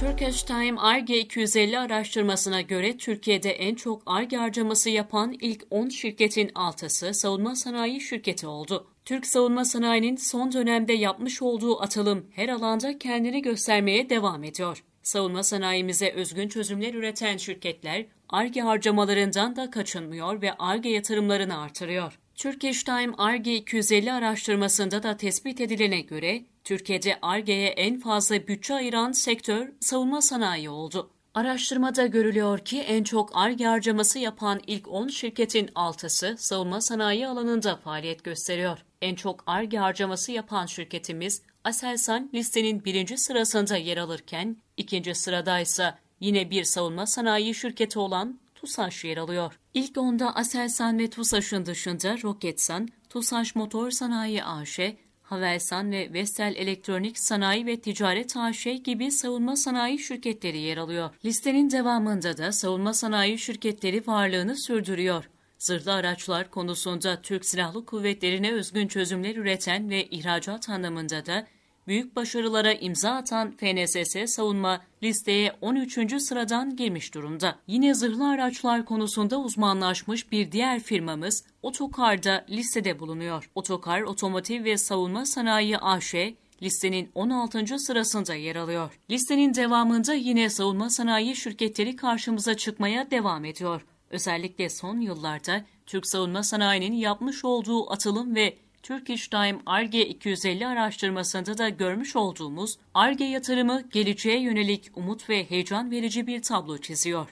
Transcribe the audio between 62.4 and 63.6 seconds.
savunma sanayi